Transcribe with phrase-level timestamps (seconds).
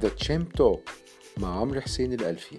[0.00, 0.80] The Champ Talk
[1.38, 2.58] مع عمرو حسين الألفي.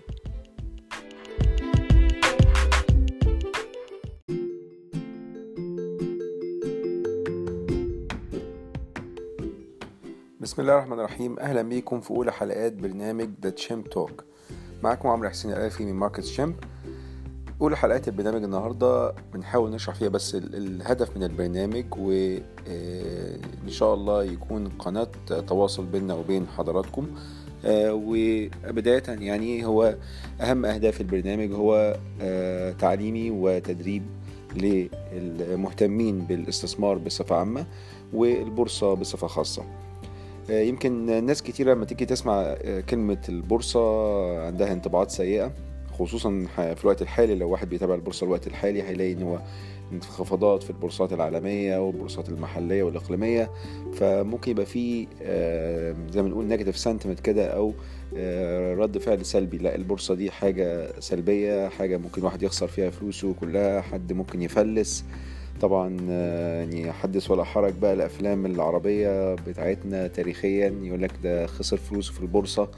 [10.40, 11.40] بسم الله الرحمن الرحيم.
[11.40, 14.24] أهلا بيكم في أولى حلقات برنامج The Champ Talk
[14.84, 16.56] معكم عمرو حسين الألفي من Market Champ
[17.62, 24.68] أولى حلقات البرنامج النهاردة بنحاول نشرح فيها بس الهدف من البرنامج وإن شاء الله يكون
[24.68, 25.08] قناة
[25.48, 27.08] تواصل بيننا وبين حضراتكم.
[27.68, 29.96] وبداية يعني هو
[30.42, 31.98] أهم أهداف البرنامج هو
[32.80, 34.04] تعليمي وتدريب
[34.56, 37.66] للمهتمين بالاستثمار بصفة عامة
[38.14, 39.64] والبورصة بصفة خاصة.
[40.50, 42.56] يمكن ناس كتيرة لما تيجي تسمع
[42.90, 43.82] كلمة البورصة
[44.46, 45.52] عندها انطباعات سيئة.
[46.06, 49.40] خصوصا في الوقت الحالي لو واحد بيتابع البورصة الوقت الحالي هيلاقي إن هو
[49.94, 53.50] انخفاضات في البورصات العالمية والبورصات المحلية والإقليمية.
[53.94, 55.08] فممكن يبقى في
[56.12, 57.74] زي ما نقول negative sentiment كده أو
[58.78, 59.58] رد فعل سلبي.
[59.58, 65.06] لا البورصة دي حاجة سلبية حاجة ممكن واحد يخسر فيها فلوسه كلها حد ممكن يفلس.
[65.62, 65.98] طبعا
[66.60, 70.76] يعني حدث ولا حرج بقى الأفلام العربية بتاعتنا تاريخيا.
[70.82, 72.70] يقول لك ده خسر فلوسه في البورصة.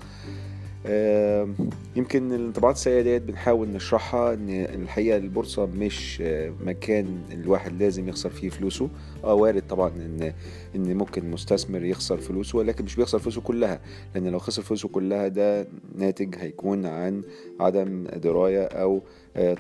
[1.96, 6.22] يمكن الانطباعات السيئة ديت بنحاول نشرحها إن الحقيقة البورصة مش
[6.66, 8.90] مكان الواحد لازم يخسر فيه فلوسه.
[9.24, 10.34] آه وارد طبعا إن
[10.76, 13.80] إن ممكن مستثمر يخسر فلوسه ولكن مش بيخسر فلوسه كلها
[14.16, 17.22] لأن لو خسر فلوسه كلها ده ناتج هيكون عن
[17.60, 19.02] عدم دراية أو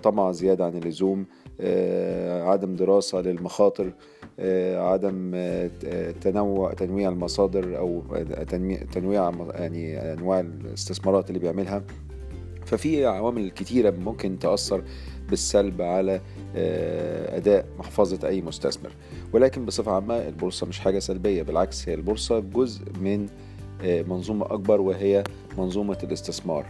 [0.03, 1.25] طمع زيادة عن اللزوم.
[2.49, 3.91] عدم دراسة للمخاطر
[4.75, 5.31] عدم
[6.21, 8.03] تنوع تنويع المصادر أو
[8.93, 11.83] تنويع يعني أنواع الاستثمارات اللي بيعملها.
[12.65, 14.83] ففي عوامل كتيرة ممكن تأثر
[15.29, 16.21] بالسلب على
[17.35, 18.91] أداء محفظة أي مستثمر.
[19.33, 23.27] ولكن بصفة عامة البورصة مش حاجة سلبية بالعكس هي البورصة جزء من
[23.83, 25.23] منظومة أكبر وهي
[25.57, 26.65] منظومة الاستثمار.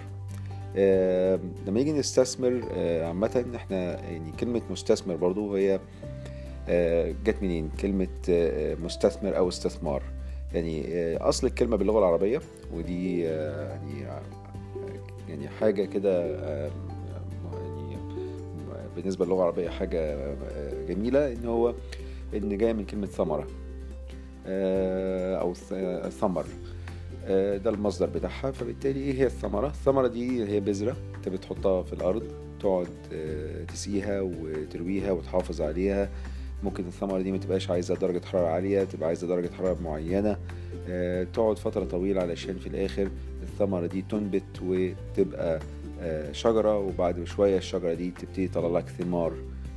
[1.67, 2.63] لما يجي نستثمر
[3.03, 5.79] عامة إحنا يعني كلمة مستثمر برضو هي
[7.25, 8.07] جت منين؟ كلمة
[8.84, 10.03] مستثمر أو استثمار.
[10.53, 12.41] يعني أصل الكلمة باللغة العربية
[12.73, 14.07] ودي يعني
[15.29, 16.72] يعني حاجة كده يعني
[18.95, 20.34] بالنسبة للغة العربية حاجة
[20.88, 21.73] جميلة إن هو
[22.34, 23.47] إن جاية من كلمة ثمرة
[25.41, 25.53] أو
[26.09, 26.45] ثمر.
[27.57, 28.51] ده المصدر بتاعها.
[28.51, 32.23] فبالتالي إيه هي الثمرة؟ الثمرة دي هي بذرة أنت بتحطها في الأرض
[32.59, 32.88] تقعد
[33.67, 36.09] تسقيها وترويها وتحافظ عليها.
[36.63, 40.38] ممكن الثمرة دي ما تبقاش عايزة درجة حرارة عالية تبقى عايزة درجة حرارة معينة.
[41.34, 43.09] تقعد فترة طويلة علشان في الآخر
[43.44, 45.59] الثمرة دي تنبت وتبقى
[46.31, 49.34] شجرة وبعد شوية الشجرة دي تبتدي تطلع لك ثمار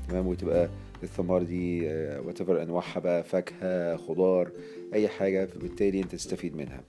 [0.09, 0.69] تمام؟ وتبقى
[1.03, 1.87] الثمار دي
[2.27, 4.51] وات أنواعها بقى فاكهة خضار
[4.95, 6.83] أي حاجة فبالتالي أنت تستفيد منها.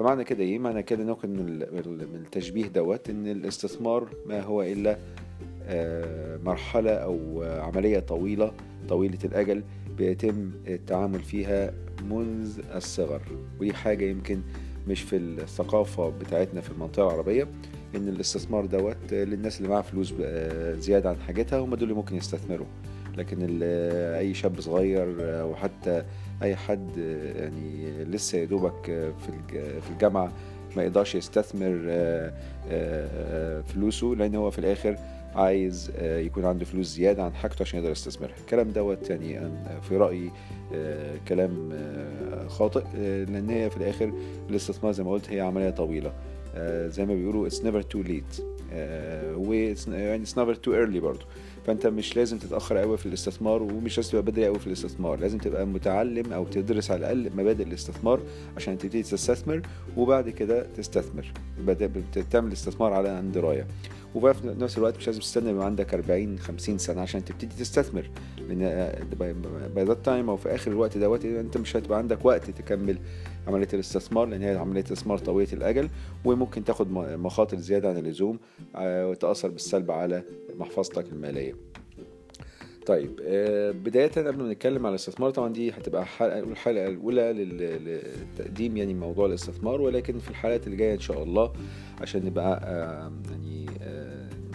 [0.00, 1.62] فمعنى كده إيه؟ معنى كده ناخد من
[2.14, 4.98] التشبيه دوت إن الاستثمار ما هو إلا
[6.44, 8.52] مرحلة أو عملية طويلة
[8.88, 9.62] طويلة الأجل
[9.98, 11.74] بيتم التعامل فيها
[12.10, 13.22] منذ الصغر.
[13.60, 14.40] ودي حاجة يمكن
[14.88, 17.48] مش في الثقافة بتاعتنا في المنطقة العربية
[17.96, 20.14] إن الاستثمار دوت للناس اللي معاها فلوس
[20.82, 22.66] زيادة عن حاجتها هم دول اللي ممكن يستثمروا.
[23.16, 26.04] لكن أي شاب صغير وحتى
[26.42, 26.96] أي حد
[27.36, 28.84] يعني لسه يا دوبك
[29.84, 30.32] في الجامعة
[30.76, 31.90] ما يقدرش يستثمر
[33.62, 34.96] فلوسه لأن هو في الآخر
[35.34, 38.34] عايز يكون عنده فلوس زيادة عن حاجته عشان يقدر يستثمرها.
[38.40, 39.50] الكلام دوت يعني
[39.82, 40.30] في رأيي
[41.28, 41.72] كلام
[42.48, 42.84] خاطئ
[43.24, 44.12] لأن هي في الآخر
[44.50, 46.12] الاستثمار زي ما قلت هي عملية طويلة.
[46.88, 48.42] زي ما بيقولوا it's never too late.
[49.36, 49.52] و
[49.88, 51.26] يعني it's never too early برضه
[51.66, 55.20] فأنت مش لازم تتأخر قوي في الاستثمار ومش لازم تبقى بدري قوي في الاستثمار.
[55.20, 58.20] لازم تبقى متعلم أو تدرس على الأقل مبادئ الاستثمار
[58.56, 59.62] عشان تبتدي تستثمر
[59.96, 61.32] وبعد كده تستثمر.
[62.30, 63.66] تعمل استثمار على عن درايه
[64.14, 68.10] وفي نفس الوقت مش لازم تستنى يبقى عندك 40 50 سنة عشان تبتدي تستثمر.
[68.48, 68.92] لأن
[69.74, 72.98] by that time أو في آخر الوقت دوت أنت مش هتبقى عندك وقت تكمل
[73.48, 75.88] عملية الاستثمار لأن هي عملية استثمار طويلة الأجل
[76.24, 78.38] وممكن تاخد مخاطر زيادة عن اللزوم
[78.80, 80.22] وتأثر بالسلب على
[80.60, 81.54] محفظتك المالية.
[82.86, 83.10] طيب
[83.84, 89.26] بداية قبل ما نتكلم على الاستثمار طبعا دي هتبقى حلقة الحلقة الأولى للتقديم يعني موضوع
[89.26, 91.52] الاستثمار ولكن في الحلقات اللي جاية إن شاء الله
[92.00, 92.60] عشان نبقى
[93.30, 93.66] يعني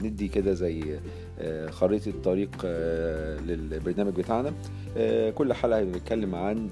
[0.01, 0.99] ندي كده زي
[1.69, 2.65] خريطة طريق
[3.45, 4.53] للبرنامج بتاعنا.
[5.31, 6.69] كل حلقة بنتكلم عن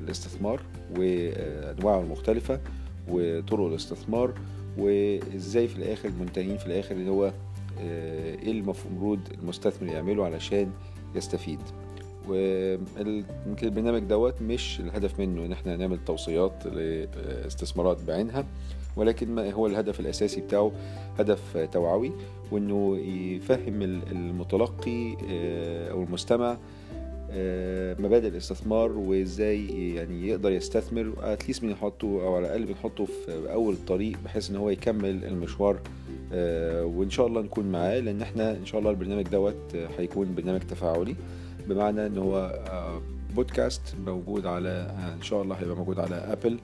[0.00, 0.60] الاستثمار
[0.98, 2.60] وأنواعه المختلفة
[3.08, 4.34] وطرق الاستثمار
[4.78, 7.32] وإزاي في الآخر منتهين في الآخر اللي هو
[7.82, 10.70] إيه المفروض المستثمر يعمله علشان
[11.14, 11.60] يستفيد.
[12.28, 18.44] ويمكن البرنامج دوت مش الهدف منه إن إحنا نعمل توصيات لاستثمارات بعينها
[18.96, 20.72] ولكن ما هو الهدف الأساسي بتاعه
[21.18, 22.12] هدف توعوي
[22.50, 22.98] وإنه
[23.36, 26.56] يفهم المتلقي آه، أو المستمع
[27.30, 33.74] آه، مبادئ الاستثمار وإزاي يعني يقدر يستثمر اتليست بنحطه أو على الأقل بنحطه في أول
[33.74, 36.11] الطريق بحيث إن هو يكمل المشوار آه،
[36.84, 41.16] وإن شاء الله نكون معاه لأن إحنا إن شاء الله البرنامج دوت هيكون برنامج تفاعلي
[41.68, 42.58] بمعنى إن هو
[43.36, 46.58] بودكاست موجود على إن شاء الله هيبقى موجود على ابل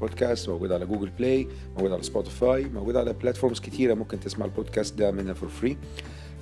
[0.00, 1.46] بودكاست موجود على Google Play
[1.76, 5.76] موجود على Spotify موجود على platforms كتيرة ممكن تسمع البودكاست ده منها for free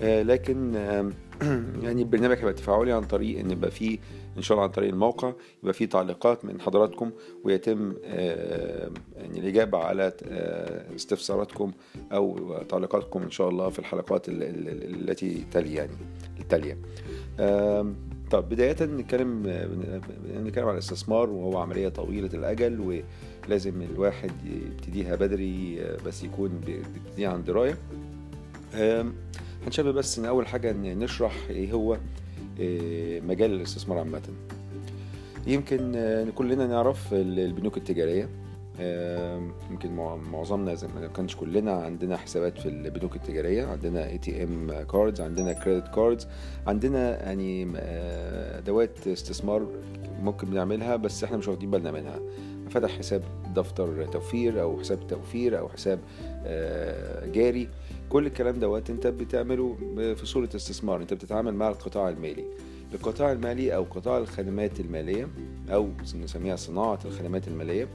[0.02, 0.72] لكن
[1.84, 3.98] يعني البرنامج هيبقى تفاعلي عن طريق إن يبقى فيه
[4.36, 7.10] إن شاء الله عن طريق الموقع يبقى فيه تعليقات من حضراتكم
[7.44, 7.92] ويتم
[9.16, 10.12] يعني الإجابة على
[10.96, 11.72] استفساراتكم
[12.12, 15.92] أو تعليقاتكم إن شاء الله في الحلقات التي تلي يعني
[16.40, 16.78] التالية.
[18.30, 19.42] طب بداية نتكلم
[20.44, 23.02] نتكلم عن الاستثمار وهو عملية طويلة الأجل
[23.48, 27.76] ولازم الواحد يبتديها بدري بس يكون بيبتديها عن دراية
[29.66, 31.98] هنشبه بس إن أول حاجة نشرح إيه هو
[33.26, 34.22] مجال الاستثمار عامة.
[35.46, 35.92] يمكن
[36.34, 38.28] كلنا نعرف البنوك التجارية.
[39.70, 39.96] يمكن
[40.32, 43.66] معظمنا زي ما كانش كلنا عندنا حسابات في البنوك التجارية.
[43.66, 46.26] عندنا ATM cards عندنا credit cards
[46.66, 47.72] عندنا يعني
[48.58, 49.66] أدوات استثمار
[50.22, 52.18] ممكن بنعملها بس إحنا مش واخدين بالنا منها.
[52.70, 53.22] فتح حساب
[53.54, 55.98] دفتر توفير أو حساب توفير أو حساب
[57.34, 57.68] جاري.
[58.12, 61.02] كل الكلام دوت انت بتعمله في صورة استثمار.
[61.02, 62.44] انت بتتعامل مع القطاع المالي.
[62.94, 65.28] القطاع المالي أو قطاع الخدمات المالية
[65.70, 65.88] أو
[66.22, 67.88] نسميها صناعة الخدمات المالية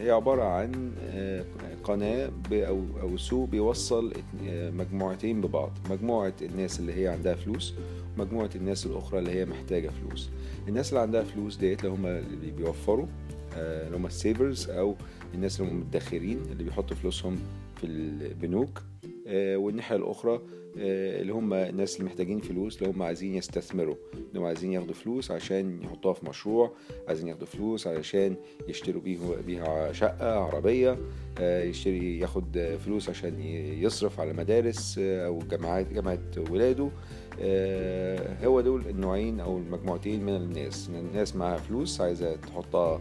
[0.00, 0.92] هي عبارة عن
[1.84, 4.12] قناة أو سوق بيوصل
[4.50, 5.72] مجموعتين ببعض.
[5.90, 7.74] مجموعة الناس اللي هي عندها فلوس
[8.18, 10.30] ومجموعة الناس الأخرى اللي هي محتاجة فلوس.
[10.68, 13.06] الناس اللي عندها فلوس ديت اللي هم اللي بيوفروا
[13.56, 14.94] اللي هم السيفرز أو
[15.34, 15.84] الناس اللي هم
[16.52, 17.38] اللي بيحطوا فلوسهم
[17.76, 18.82] في البنوك.
[19.32, 20.40] والناحية الأخرى
[20.76, 23.96] اللي هم الناس اللي محتاجين فلوس اللي هم عايزين يستثمروا.
[24.14, 26.72] اللي هم عايزين ياخدوا فلوس عشان يحطوها في مشروع
[27.08, 28.36] عايزين ياخدوا فلوس علشان
[28.68, 30.98] يشتروا بيه بيها شقة عربية
[31.40, 33.40] يشتري ياخد فلوس عشان
[33.80, 36.18] يصرف على مدارس أو جامعات جامعة
[36.50, 36.90] ولاده.
[38.44, 40.90] هو دول النوعين أو المجموعتين من الناس.
[40.94, 43.00] الناس معاها فلوس عايزة تحطها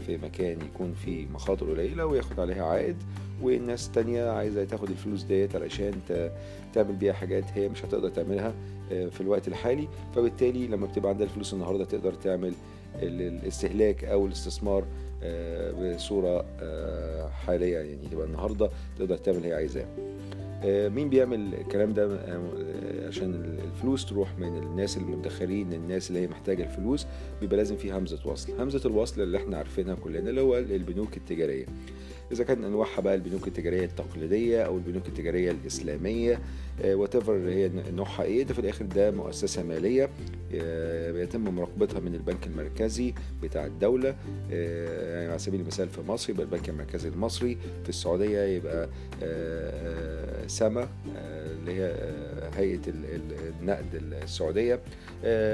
[0.00, 2.96] في مكان يكون فيه مخاطر قليلة وياخد عليها عائد
[3.42, 5.92] والناس تانية عايزة تاخد الفلوس ديت علشان
[6.74, 8.54] تعمل بيها حاجات هي مش هتقدر تعملها
[8.90, 9.88] في الوقت الحالي.
[10.14, 12.52] فبالتالي لما بتبقى عندها الفلوس النهاردة تقدر تعمل
[13.02, 14.84] الاستهلاك أو الاستثمار
[15.94, 16.44] بصورة
[17.30, 19.86] حالية يعني تبقى النهاردة تقدر تعمل هي عايزاه.
[20.88, 22.06] مين بيعمل الكلام ده؟
[23.10, 27.06] عشان الفلوس تروح من الناس المدخرين للناس اللي هي محتاجة الفلوس
[27.40, 28.60] بيبقى لازم في همزة وصل.
[28.60, 31.66] همزة الوصل اللي إحنا عارفينها كلنا اللي هو البنوك التجارية.
[32.32, 36.38] إذا كان انواعها بقى البنوك التجارية التقليدية أو البنوك التجارية الإسلامية
[36.84, 40.10] وات هي نوعها إيه ده في الآخر ده مؤسسة مالية
[41.12, 44.16] بيتم مراقبتها من البنك المركزي بتاع الدولة
[44.50, 48.88] يعني على سبيل المثال في مصر يبقى البنك المركزي المصري في السعودية يبقى
[50.46, 50.88] سما
[51.60, 51.94] اللي هي
[52.56, 52.80] هيئة
[53.60, 53.86] النقد
[54.22, 54.80] السعودية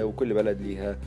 [0.02, 0.98] وكل بلد ليها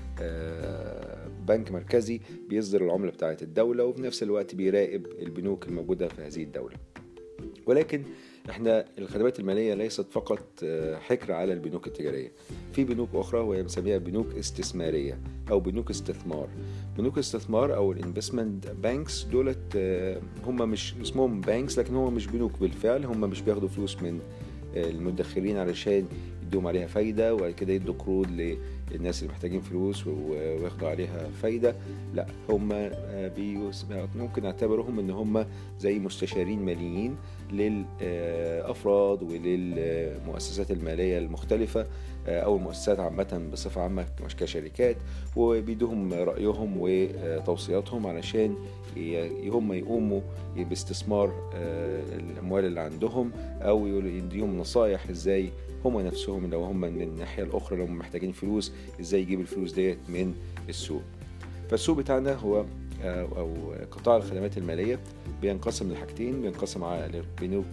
[1.50, 6.76] بنك مركزي بيصدر العملة بتاعه الدولة وفي نفس الوقت بيراقب البنوك الموجودة في هذه الدولة.
[7.66, 8.04] ولكن
[8.50, 10.66] إحنا الخدمات المالية ليست فقط
[11.00, 12.32] حكر على البنوك التجارية.
[12.74, 15.20] في بنوك أخرى وهي بنسميها بنوك استثمارية
[15.52, 16.50] أو بنوك استثمار.
[16.98, 19.78] بنوك استثمار أو ال investment banks دولت
[20.46, 24.20] هم مش اسمهم banks لكن هم مش بنوك بالفعل هم مش بياخدوا فلوس من
[24.76, 26.06] المدخرين علشان
[26.48, 28.28] يدوم عليها فايدة وبعد كده يدوا قروض
[28.92, 31.76] للناس اللي محتاجين فلوس وياخدوا عليها فايدة.
[32.14, 32.92] لا هم
[34.16, 35.46] ممكن نعتبرهم ان هم
[35.80, 37.16] زي مستشارين ماليين
[37.52, 41.88] للافراد وللمؤسسات المالية المختلفة.
[42.30, 44.96] أو المؤسسات عامة بصفة عامة مش كشركات
[45.36, 48.56] وبيدوهم رأيهم وتوصياتهم علشان
[49.48, 50.22] هم يقوموا
[50.56, 51.52] باستثمار
[52.20, 53.32] الأموال اللي عندهم
[53.62, 55.50] أو يديهم نصايح إزاي
[55.86, 60.34] هم نفسهم لو هم من الناحية الأخرى لو محتاجين فلوس إزاي يجيب الفلوس ديت من
[60.70, 61.02] السوق.
[61.70, 62.66] فالسوق بتاعنا هو
[63.04, 63.54] أو
[63.92, 65.00] قطاع الخدمات المالية
[65.42, 67.66] بينقسم لحاجتين بينقسم على بنوك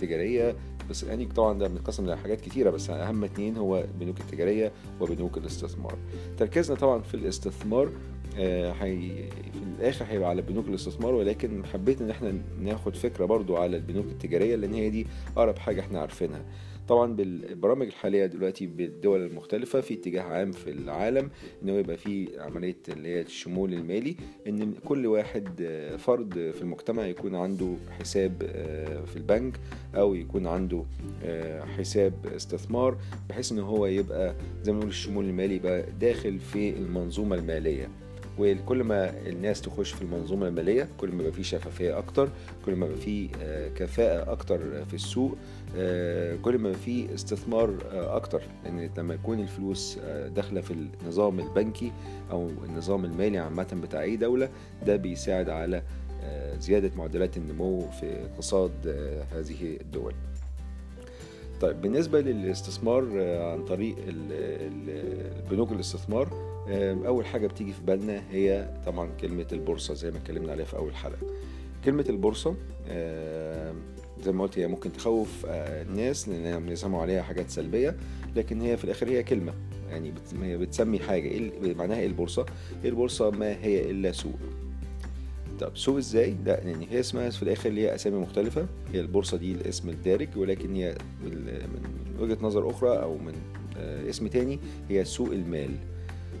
[0.00, 0.56] تجارية
[0.90, 5.98] بس يعني طبعا ده بينقسم لحاجات كتيرة بس أهم اتنين هو البنوك التجارية وبنوك الاستثمار.
[6.38, 7.88] تركيزنا طبعا في الاستثمار
[8.80, 13.76] حي في الآخر هيبقى على بنوك الاستثمار ولكن حبيت إن إحنا ناخد فكرة برضو على
[13.76, 15.06] البنوك التجارية لأن هي دي
[15.36, 16.42] أقرب حاجة إحنا عارفينها.
[16.90, 21.30] طبعا بالبرامج الحالية دلوقتي بالدول المختلفة في اتجاه عام في العالم
[21.62, 24.16] إن هو يبقى في عملية اللي هي الشمول المالي
[24.46, 25.48] إن كل واحد
[25.98, 28.42] فرد في المجتمع يكون عنده حساب
[29.06, 29.60] في البنك
[29.94, 30.84] أو يكون عنده
[31.78, 32.96] حساب استثمار
[33.28, 37.88] بحيث إن هو يبقى زي ما نقول الشمول المالي يبقى داخل في المنظومة المالية.
[38.38, 42.28] وكل ما الناس تخش في المنظومة المالية كل ما يبقى في شفافية أكتر
[42.66, 43.28] كل ما يبقى في
[43.76, 45.36] كفاءة أكتر في السوق
[46.42, 48.42] كل ما في استثمار أكتر.
[48.64, 49.98] لأن لما يكون الفلوس
[50.36, 51.92] داخلة في النظام البنكي
[52.30, 54.48] أو النظام المالي عامة بتاع أي دولة
[54.86, 55.82] ده بيساعد على
[56.58, 58.72] زيادة معدلات النمو في اقتصاد
[59.32, 60.14] هذه الدول.
[61.60, 63.04] طيب بالنسبة للاستثمار
[63.52, 66.49] عن طريق البنوك الاستثمار
[67.06, 70.96] أول حاجة بتيجي في بالنا هي طبعا كلمة البورصة زي ما اتكلمنا عليها في أول
[70.96, 71.26] حلقة.
[71.84, 72.54] كلمة البورصة
[74.24, 77.96] زي ما قلت هي ممكن تخوف الناس لأن بيسمعوا عليها حاجات سلبية
[78.36, 79.52] لكن هي في الآخر هي كلمة.
[79.90, 80.12] يعني
[80.42, 81.28] هي بتسمي حاجة.
[81.28, 82.46] إيه معناها إيه البورصة؟
[82.84, 84.38] البورصة؟ ما هي إلا سوق.
[85.60, 88.66] طب سوق إزاي؟ لا يعني هي اسمها في الآخر ليها أسامي مختلفة.
[88.92, 93.34] هي البورصة دي الاسم الدارج ولكن هي من وجهة نظر أخرى أو من
[94.08, 94.58] اسم تاني
[94.88, 95.70] هي سوق المال.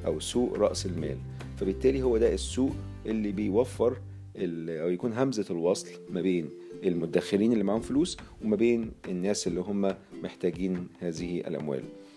[0.06, 1.16] أو سوق رأس المال.
[1.56, 2.72] فبالتالي هو ده السوق
[3.06, 3.96] اللي بيوفر
[4.36, 6.50] أو يكون همزة الوصل ما بين
[6.84, 11.78] المدخرين اللي معاهم فلوس وما بين الناس اللي هم محتاجين هذه الأموال.
[11.78, 12.09] آه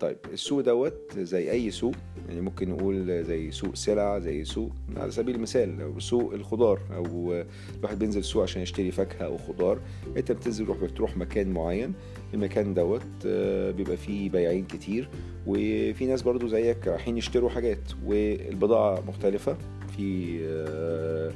[0.00, 1.94] طيب السوق دوت زي أي سوق
[2.28, 7.34] يعني ممكن نقول زي سوق سلع زي سوق على سبيل المثال سوق الخضار أو
[7.78, 9.78] الواحد بينزل السوق عشان يشتري فاكهة أو خضار
[10.16, 11.92] أنت بتنزل روح بتروح مكان معين
[12.34, 15.08] المكان دوت آه بيبقى فيه بياعين كتير
[15.46, 19.56] وفي ناس برضو زيك رايحين يشتروا حاجات والبضاعة مختلفة
[19.96, 21.32] في آه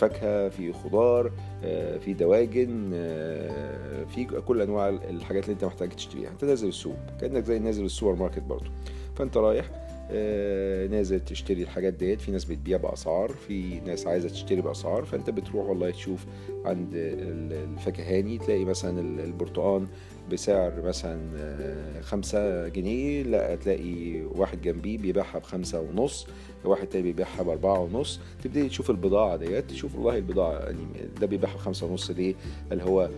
[0.00, 1.32] فاكهة في خضار
[2.00, 2.90] في دواجن
[4.08, 6.30] في كل أنواع الحاجات اللي أنت محتاج تشتريها.
[6.30, 8.70] أنت نازل السوق كأنك زي نازل السوبر ماركت برضو
[9.16, 9.70] فأنت رايح
[10.90, 12.20] نازل تشتري الحاجات ديت.
[12.20, 15.04] في ناس بتبيع بأسعار في ناس عايزة تشتري بأسعار.
[15.04, 16.26] فأنت بتروح والله تشوف
[16.64, 19.86] عند الفكهاني تلاقي مثلا البرتقال
[20.32, 21.20] بسعر مثلا
[22.00, 23.22] خمسة جنيه.
[23.22, 26.26] لا تلاقي واحد جنبيه بيبيعها بخمسة ونص.
[26.64, 30.86] واحد تاني بيبيعها بأربعة ونص تبتدي تشوف البضاعة ديت تشوف والله البضاعة يعني
[31.20, 32.34] ده بيبيعها بخمسة ونص ليه؟
[32.72, 33.10] اللي هو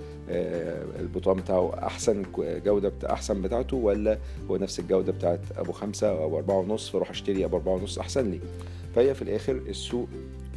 [1.01, 4.19] البطعم بتاعه أحسن جودة بتاع أحسن بتاعته ولا
[4.51, 8.31] هو نفس الجودة بتاعت أبو خمسة أو أربعة ونص فأروح أشتري أبو أربعة ونص أحسن
[8.31, 8.41] لي؟
[8.95, 10.09] فهي في الآخر السوق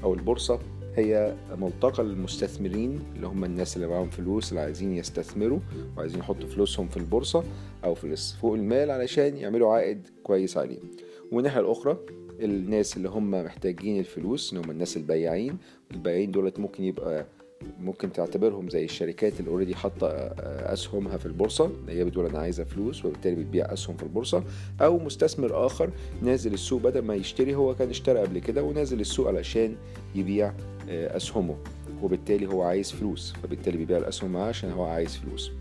[0.03, 0.59] أو البورصة
[0.95, 5.59] هي ملتقى المستثمرين اللي هم الناس اللي معاهم فلوس اللي عايزين يستثمروا
[5.97, 7.43] وعايزين يحطوا فلوسهم في البورصة
[7.83, 10.79] أو في فوق المال علشان يعملوا عائد كويس عليه.
[11.33, 11.97] الناحية الأخرى
[12.39, 15.57] الناس اللي هم محتاجين الفلوس اللي هم الناس البياعين
[15.91, 17.25] البياعين دولت ممكن يبقى
[17.79, 20.07] ممكن تعتبرهم زي الشركات اللي اوريدي حاطة
[20.73, 21.71] أسهمها في البورصة.
[21.87, 24.43] هي بتقول أنا عايزة فلوس وبالتالي بتبيع أسهم في البورصة.
[24.81, 25.89] أو مستثمر آخر
[26.21, 29.75] نازل السوق بدل ما يشتري هو كان اشترى قبل كده ونازل السوق علشان
[30.15, 30.53] يبيع
[30.89, 31.57] أسهمه.
[32.03, 35.51] وبالتالي هو عايز فلوس فبالتالي بيبيع الأسهم معاه عشان هو عايز فلوس.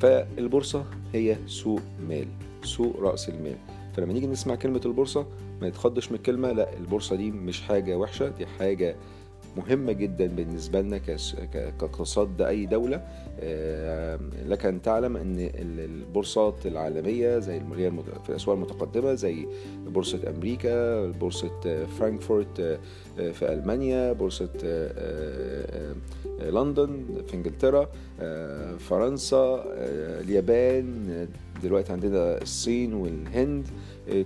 [0.00, 2.26] فالبورصة هي سوق مال
[2.62, 3.56] سوق رأس المال.
[3.96, 5.26] فلما نيجي نسمع كلمة البورصة
[5.60, 8.96] ما نتخضش من الكلمة لا البورصة دي مش حاجة وحشة دي حاجة
[9.56, 10.98] مهمة جدا بالنسبة لنا
[11.78, 12.96] كاقتصاد أي دولة.
[14.46, 17.56] لك أن تعلم أن البورصات العالمية زي
[18.24, 19.46] في الأسواق المتقدمة زي
[19.86, 22.78] بورصة أمريكا بورصة فرانكفورت
[23.16, 24.50] في ألمانيا بورصة
[26.40, 27.88] لندن في إنجلترا
[28.78, 29.64] فرنسا
[30.20, 31.28] اليابان
[31.62, 33.66] دلوقتي عندنا الصين والهند.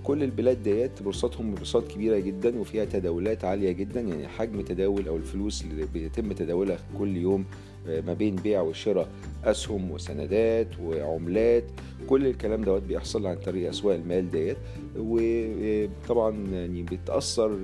[0.03, 5.17] كل البلاد ديت بورصاتهم بورصات كبيرة جدا وفيها تداولات عالية جدا يعني حجم تداول أو
[5.17, 7.45] الفلوس اللي بيتم تداولها كل يوم
[7.87, 9.07] ما بين بيع وشراء
[9.45, 11.63] أسهم وسندات وعملات.
[12.11, 14.57] كل الكلام دوت بيحصل عن طريق أسواق المال ديت
[14.97, 17.57] وطبعا يعني بتأثر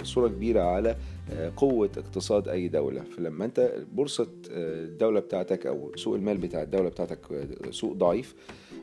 [0.00, 0.96] بصورة كبيرة على
[1.56, 3.02] قوة اقتصاد أي دولة.
[3.02, 7.18] فلما أنت بورصة الدولة بتاعتك أو سوق المال بتاع الدولة بتاعتك
[7.70, 8.34] سوق ضعيف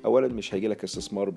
[0.06, 1.34] اولا مش هيجي لك استثمار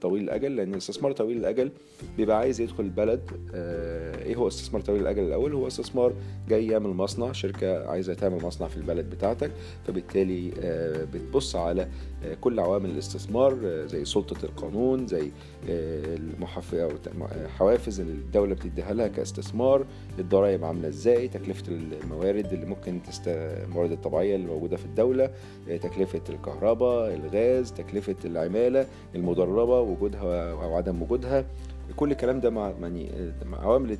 [0.00, 1.70] طويل الأجل لأن الاستثمار طويل الأجل
[2.16, 3.20] بيبقى عايز يدخل البلد
[4.24, 6.12] إيه هو استثمار طويل الأجل الأول؟ هو استثمار
[6.48, 9.50] جاي يعمل مصنع شركة عايزة تعمل مصنع في البلد بتاعتك
[9.86, 10.50] فبالتالي
[11.14, 11.88] بتبص على
[12.40, 15.30] كل عوامل الاستثمار زي سلطة القانون زي
[17.58, 19.86] حوافز اللي الدولة بتديها لها كاستثمار
[20.18, 23.28] الضرائب عاملة إزاي تكلفة الموارد اللي ممكن تست...
[23.28, 25.30] الموارد الطبيعية اللي موجودة في الدولة
[25.82, 31.44] تكلفة الكهرباء الغاز الجهاز تكلفة العمالة المدربة وجودها أو عدم وجودها.
[31.96, 33.08] كل الكلام ده مع يعني
[33.50, 33.98] مع عوامل ال-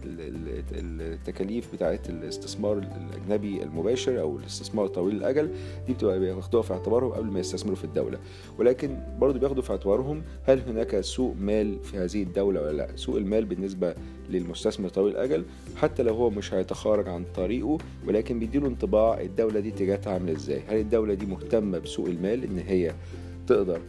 [0.73, 5.51] ال- التكاليف بتاعه الاستثمار الأجنبي المباشر أو الاستثمار طويل الأجل
[5.87, 8.19] دي بتبقى بياخدوها في اعتبارهم قبل ما يستثمروا في الدولة.
[8.59, 12.89] ولكن برضو بياخدوا في اعتبارهم هل هناك سوق مال في هذه الدولة ولا لأ.
[12.97, 13.95] سوق المال بالنسبة
[14.31, 15.45] للمستثمر طويل الأجل
[15.77, 20.61] حتى لو هو مش هيتخارج عن طريقه ولكن بيديله انطباع الدولة دي اتجاهاتها عاملة إزاي.
[20.69, 22.93] هل الدولة دي مهتمة بسوق المال إن هي
[23.47, 23.81] تقدر.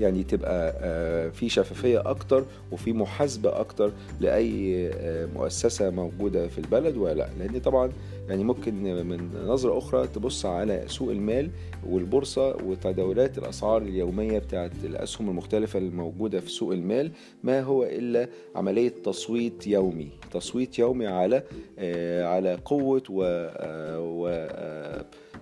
[0.00, 6.96] يعني تبقى آه، في شفافية أكتر وفي محاسبة أكتر لأي آه، مؤسسة موجودة في البلد
[6.96, 7.92] ولا لا لأن طبعا
[8.28, 8.74] يعني ممكن
[9.08, 11.50] من نظرة أخرى تبص على سوق المال
[11.88, 17.10] والبورصة وتداولات الأسعار اليومية بتاعت الأسهم المختلفة الموجودة في سوق المال.
[17.44, 21.42] ما هو إلا عملية تصويت يومي؟ تصويت يومي على
[21.78, 24.28] آه، على قوة و, آه، و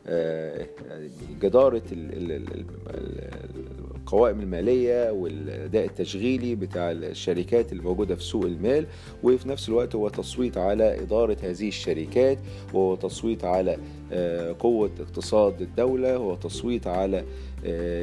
[0.08, 0.66] آه،
[1.42, 3.30] جدارة ال- ال- ال- ال-
[3.96, 8.86] القوائم المالية والأداء التشغيلي بتاع الشركات الموجودة في سوق المال.
[9.22, 12.38] وفي نفس الوقت هو تصويت على إدارة هذه الشركات
[12.76, 13.78] وهو تصويت على
[14.12, 17.24] آه، قوة اقتصاد الدولة هو تصويت على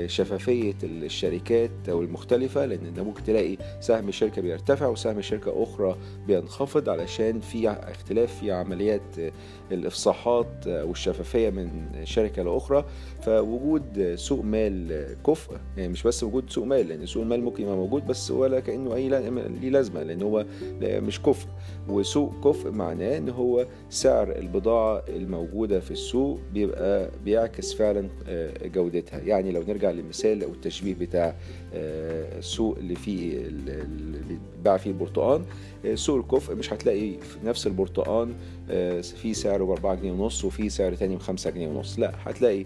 [0.08, 5.96] شفافية الشركات أو المختلفة لأن أنت ممكن تلاقي سهم شركة بيرتفع وسهم شركة أخرى
[6.28, 9.32] بينخفض علشان في اختلاف في عمليات آه،
[9.72, 11.70] الإفصاحات أو الشفافية من
[12.04, 12.86] شركة لأخرى.
[13.22, 17.76] فوجود سوق مال كفء يعني مش بس وجود سوق مال لأن سوق المال ممكن يبقى
[17.76, 20.46] موجود بس ولا كأنه أي ليه لازمة لأن هو
[20.82, 21.48] مش كفء.
[21.90, 29.20] وسوق كفء معناه إن هو سعر البضاعة الموجودة في السوق بيبقى بيعكس فعلا آه، جودتها.
[29.20, 31.36] يعني لو نرجع للمثال أو التشبيه بتاع
[31.74, 35.42] آه، السوق اللي فيه ال- اللي بيتباع فيه البرتقال
[35.86, 38.34] آه، سوق الكفء مش هتلاقي في نفس البرتقال
[38.70, 42.00] آه، في سعره ب 4 جنيه ونص وفي سعر تاني ب 5 جنيه ونص.
[42.00, 42.66] لا هتلاقي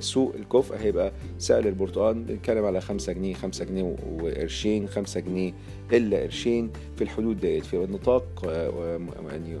[0.00, 5.52] سوق الكفء هيبقى سعر البرتقال بنتكلم على 5 جنيه 5 جنيه وقرشين 5 جنيه
[5.92, 8.24] إلا قرشين في الحدود ديت في نطاق
[9.30, 9.58] يعني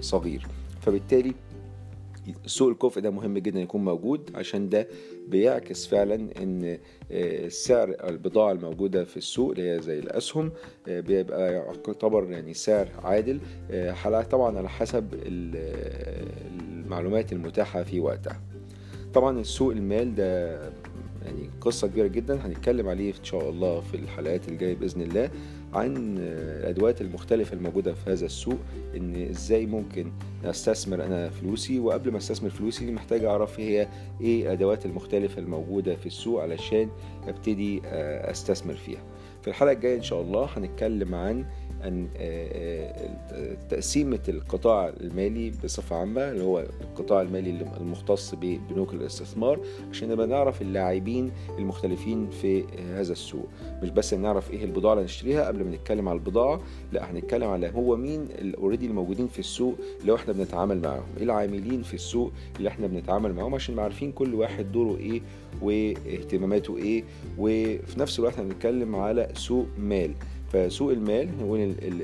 [0.00, 0.46] صغير.
[0.82, 1.32] فبالتالي
[2.46, 4.88] سوق الكفء ده مهم جدا يكون موجود عشان ده
[5.28, 6.78] بيعكس فعلا إن
[7.12, 10.52] آه، سعر البضاعة الموجودة في السوق اللي هي زي الأسهم
[10.88, 13.40] آه، بيبقى يعتبر يعني سعر عادل.
[13.70, 16.28] آه، طبعا على حسب ال-
[16.60, 18.40] المعلومات المتاحة في وقتها.
[19.14, 20.60] طبعا السوق المال ده
[21.24, 25.30] يعني قصة كبيرة جدا هنتكلم عليه إن شاء الله في الحلقات الجاية بإذن الله
[25.72, 28.58] عن الأدوات المختلفة الموجودة في هذا السوق
[28.96, 30.12] إن إزاي ممكن
[30.44, 33.88] أستثمر أنا فلوسي وقبل ما أستثمر فلوسي محتاج أعرف هي
[34.20, 36.88] إيه الأدوات المختلفة الموجودة في السوق علشان
[37.28, 37.80] أبتدي
[38.30, 39.02] أستثمر فيها.
[39.44, 41.44] في الحلقة الجاية إن شاء الله هنتكلم عن
[41.82, 42.92] عن آه،
[43.32, 50.26] آه، تقسيمة القطاع المالي بصفة عامة اللي هو القطاع المالي المختص ببنوك الاستثمار عشان نبقى
[50.26, 53.48] نعرف اللاعبين المختلفين في هذا السوق.
[53.82, 56.60] مش بس نعرف إيه البضاعة اللي نشتريها قبل ما نتكلم على البضاعة
[56.92, 58.28] لا هنتكلم على هو مين
[58.58, 61.04] اوريدي الموجودين في السوق اللي إحنا بنتعامل معاهم.
[61.16, 65.20] إيه العاملين في السوق اللي إحنا بنتعامل معاهم؟ عشان عارفين كل واحد دوره إيه
[65.62, 67.04] واهتماماته إيه
[67.38, 70.10] وفي نفس الوقت هنتكلم على سوق مال.
[70.52, 71.28] فسوق المال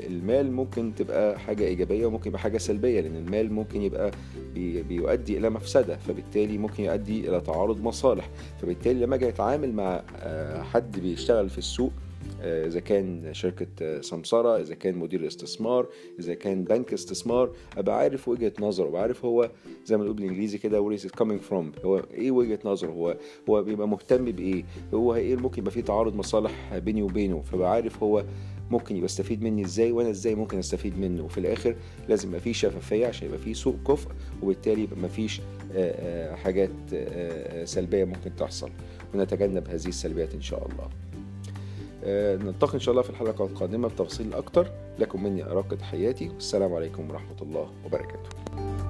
[0.07, 4.11] المال ممكن تبقى حاجة إيجابية وممكن يبقى حاجة سلبية لأن المال ممكن يبقى
[4.55, 8.29] بي- بيؤدي إلى مفسدة فبالتالي ممكن يؤدي إلى تعارض مصالح.
[8.63, 11.93] فبالتالي لما أجي أتعامل مع آه، حد بيشتغل في السوق
[12.43, 15.87] آه، إذا كان شركة آه، سمسرة إذا كان مدير استثمار
[16.19, 19.51] إذا كان بنك استثمار أبقى عارف وجهة نظره أبقى عارف هو
[19.85, 23.17] زي ما نقول بالإنجليزي كده it coming from هو إيه وجهة نظره؟ هو
[23.51, 28.03] هو بيبقى مهتم بإيه؟ هو إيه ممكن يبقى فيه تعارض مصالح بيني وبينه؟ فبقى عارف
[28.03, 28.25] هو
[28.71, 31.77] ممكن يبقى استفيد مني إزاي وأنا إزاي ممكن أستفيد منه؟ وفي الآخر
[32.09, 34.11] لازم يبقى فيه شفافية عشان يبقى فيه سوق كفء
[34.43, 35.41] وبالتالي يبقى مفيش
[35.73, 36.71] آه، حاجات
[37.65, 38.71] سلبية ممكن تحصل.
[39.15, 40.89] ونتجنب هذه السلبيات إن شاء الله.
[42.07, 44.67] نلتقي إن شاء الله في الحلقة القادمة بتفاصيل أكتر.
[44.99, 48.90] لكم مني ارق تحياتي والسلام عليكم ورحمة الله وبركاته.